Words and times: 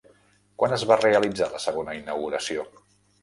Quan 0.61 0.71
es 0.77 0.85
va 0.91 0.97
realitzar 1.01 1.49
la 1.57 1.61
segona 1.67 1.95
inauguració? 1.99 2.65